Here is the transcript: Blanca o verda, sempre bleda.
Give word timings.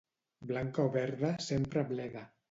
Blanca 0.51 0.85
o 0.87 0.89
verda, 0.95 1.31
sempre 1.49 1.85
bleda. 1.91 2.23